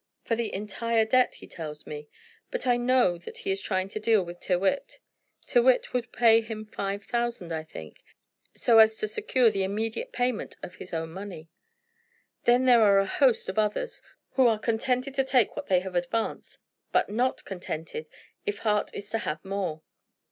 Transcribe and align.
"For 0.23 0.35
the 0.35 0.51
entire 0.51 1.05
debt, 1.05 1.35
he 1.35 1.47
tells 1.47 1.85
me; 1.85 2.09
but 2.49 2.65
I 2.65 2.75
know 2.75 3.19
that 3.19 3.37
he 3.37 3.51
is 3.51 3.61
trying 3.61 3.87
to 3.89 3.99
deal 3.99 4.23
with 4.25 4.39
Tyrrwhit. 4.39 4.97
Tyrrwhit 5.45 5.93
would 5.93 6.11
pay 6.11 6.41
him 6.41 6.65
five 6.65 7.03
thousand, 7.05 7.51
I 7.51 7.61
think, 7.63 8.01
so 8.55 8.79
as 8.79 8.95
to 8.95 9.07
secure 9.07 9.51
the 9.51 9.61
immediate 9.61 10.11
payment 10.11 10.55
of 10.63 10.73
his 10.73 10.91
own 10.91 11.11
money. 11.13 11.49
Then 12.45 12.65
there 12.65 12.81
are 12.81 12.97
a 12.97 13.05
host 13.05 13.47
of 13.47 13.59
others 13.59 14.01
who 14.31 14.47
are 14.47 14.57
contented 14.57 15.13
to 15.13 15.23
take 15.23 15.55
what 15.55 15.67
they 15.67 15.81
have 15.81 15.93
advanced, 15.93 16.57
but 16.91 17.07
not 17.11 17.45
contented 17.45 18.07
if 18.43 18.57
Hart 18.57 18.89
was 18.95 19.07
to 19.11 19.19
have 19.19 19.45
more. 19.45 19.83